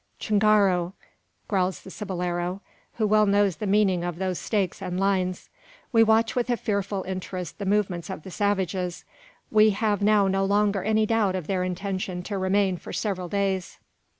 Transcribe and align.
chingaro!" 0.19 0.93
growls 1.47 1.81
the 1.81 1.91
cibolero, 1.91 2.59
who 2.95 3.05
well 3.05 3.27
knows 3.27 3.57
the 3.57 3.67
meaning 3.67 4.03
of 4.03 4.15
those 4.17 4.39
stakes 4.39 4.81
and 4.81 4.99
lines. 4.99 5.47
We 5.93 6.01
watch 6.01 6.35
with 6.35 6.49
a 6.49 6.57
fearful 6.57 7.03
interest 7.03 7.59
the 7.59 7.67
movements 7.67 8.09
of 8.09 8.23
the 8.23 8.31
savages. 8.31 9.05
We 9.51 9.69
have 9.69 10.01
now 10.01 10.27
no 10.27 10.43
longer 10.43 10.81
any 10.83 11.05
doubt 11.05 11.35
of 11.35 11.45
their 11.45 11.63
intention 11.63 12.23
to 12.23 12.39
remain 12.39 12.77
for 12.77 12.91
several 12.91 13.27
days. 13.27 13.77